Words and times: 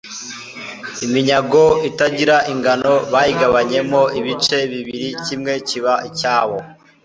iminyago 1.05 1.63
itagira 1.89 2.35
ingano 2.53 2.93
bayigabanyamo 3.11 4.01
ibice 4.19 4.57
bibiri 4.71 5.05
bingana, 5.07 5.23
kimwe 5.27 5.53
kiba 5.67 5.93
icyabo 6.09 6.57